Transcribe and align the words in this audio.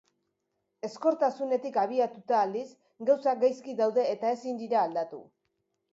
Ezkortasunetik 0.87 1.77
abiatuta, 1.83 2.39
aldiz, 2.45 2.65
gauzak 3.11 3.45
gaizki 3.47 3.79
daude 3.83 4.07
eta 4.15 4.33
ezin 4.39 4.59
dira 4.63 4.83
aldatu. 4.87 5.25